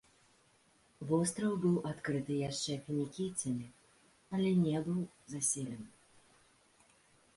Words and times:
Востраў 1.09 1.51
быў 1.65 1.75
адкрыты 1.91 2.33
яшчэ 2.49 2.77
фінікійцамі, 2.87 3.67
але 4.39 4.49
не 4.65 4.75
быў 4.89 4.99
заселены. 5.31 5.87